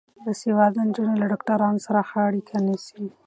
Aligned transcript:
باسواده 0.23 0.81
نجونې 0.87 1.15
له 1.21 1.25
ډاکټرانو 1.31 1.83
سره 1.87 1.99
ښه 2.09 2.19
اړیکه 2.29 2.55
نیسي. 2.67 3.03